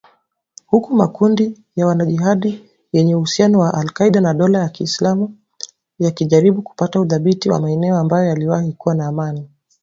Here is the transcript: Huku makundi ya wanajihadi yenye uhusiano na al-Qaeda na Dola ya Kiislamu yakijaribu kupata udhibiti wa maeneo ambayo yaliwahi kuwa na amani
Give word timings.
Huku 0.65 0.95
makundi 0.95 1.59
ya 1.75 1.87
wanajihadi 1.87 2.65
yenye 2.93 3.15
uhusiano 3.15 3.63
na 3.63 3.73
al-Qaeda 3.73 4.21
na 4.21 4.33
Dola 4.33 4.59
ya 4.59 4.69
Kiislamu 4.69 5.37
yakijaribu 5.99 6.61
kupata 6.61 6.99
udhibiti 7.01 7.49
wa 7.49 7.59
maeneo 7.61 7.97
ambayo 7.97 8.25
yaliwahi 8.27 8.71
kuwa 8.73 8.95
na 8.95 9.05
amani 9.07 9.49